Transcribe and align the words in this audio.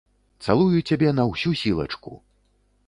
Цалую 0.47 0.79
цябе 0.89 1.09
на 1.19 1.23
ўсю 1.31 1.55
сілачку. 1.61 2.21